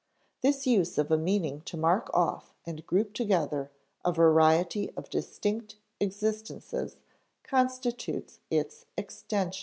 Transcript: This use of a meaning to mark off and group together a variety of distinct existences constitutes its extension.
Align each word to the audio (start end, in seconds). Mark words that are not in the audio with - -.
This 0.41 0.65
use 0.65 0.97
of 0.97 1.11
a 1.11 1.15
meaning 1.19 1.61
to 1.65 1.77
mark 1.77 2.09
off 2.11 2.55
and 2.65 2.83
group 2.87 3.13
together 3.13 3.69
a 4.03 4.11
variety 4.11 4.89
of 4.97 5.11
distinct 5.11 5.75
existences 5.99 6.95
constitutes 7.43 8.39
its 8.49 8.85
extension. 8.97 9.59